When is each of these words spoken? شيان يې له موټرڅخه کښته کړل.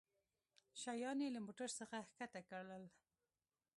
شيان 0.81 1.17
يې 1.23 1.29
له 1.35 1.39
موټرڅخه 1.45 1.99
کښته 2.15 2.41
کړل. 2.49 2.83